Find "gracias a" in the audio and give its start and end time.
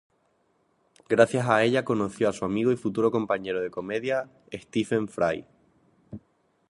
1.07-1.63